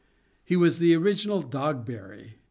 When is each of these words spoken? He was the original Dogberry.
He 0.43 0.55
was 0.55 0.79
the 0.79 0.95
original 0.95 1.43
Dogberry. 1.43 2.37